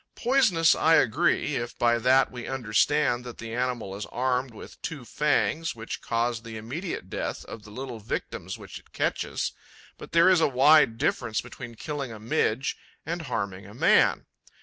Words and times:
Poisonous, 0.15 0.73
I 0.73 0.95
agree, 0.95 1.57
if 1.57 1.77
by 1.77 1.99
that 1.99 2.31
we 2.31 2.47
understand 2.47 3.23
that 3.23 3.37
the 3.37 3.53
animal 3.53 3.95
is 3.95 4.07
armed 4.07 4.51
with 4.51 4.81
two 4.81 5.05
fangs 5.05 5.75
which 5.75 6.01
cause 6.01 6.41
the 6.41 6.57
immediate 6.57 7.07
death 7.07 7.45
of 7.45 7.61
the 7.61 7.69
little 7.69 7.99
victims 7.99 8.57
which 8.57 8.79
it 8.79 8.93
catches; 8.93 9.51
but 9.99 10.11
there 10.11 10.27
is 10.27 10.41
a 10.41 10.47
wide 10.47 10.97
difference 10.97 11.39
between 11.39 11.75
killing 11.75 12.11
a 12.11 12.19
Midge 12.19 12.75
and 13.05 13.21
harming 13.27 13.67
a 13.67 13.75
man. 13.75 14.25